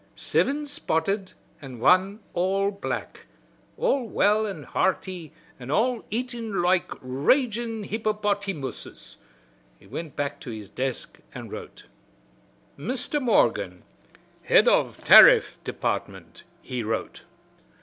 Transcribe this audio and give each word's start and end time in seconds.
"Sivin 0.15 0.65
spotted 0.65 1.33
an' 1.61 1.77
wan 1.77 2.21
all 2.33 2.71
black. 2.71 3.27
All 3.77 4.07
well 4.09 4.47
an' 4.47 4.63
hearty 4.63 5.31
an' 5.59 5.69
all 5.69 6.03
eatin' 6.09 6.59
loike 6.63 6.89
ragin' 7.01 7.83
hippypottymusses. 7.83 9.17
He 9.77 9.85
went 9.85 10.15
back 10.15 10.39
to 10.39 10.49
his 10.49 10.69
desk 10.69 11.19
and 11.35 11.53
wrote. 11.53 11.85
"Mr. 12.79 13.21
Morgan, 13.21 13.83
Head 14.41 14.67
of 14.67 15.03
Tariff 15.03 15.59
Department," 15.63 16.45
he 16.63 16.81
wrote. 16.81 17.21